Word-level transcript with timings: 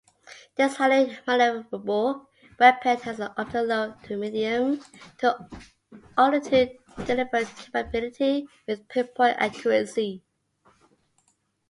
This 0.55 0.77
highly 0.77 1.15
maneuverable 1.27 2.25
weapon 2.59 2.97
has 3.01 3.19
an 3.19 3.27
optimal, 3.37 3.67
low-to-medium 3.67 4.83
altitude 6.17 6.79
delivery 7.05 7.45
capability 7.45 8.47
with 8.67 8.87
pinpoint 8.87 9.37
accuracy. 9.37 10.23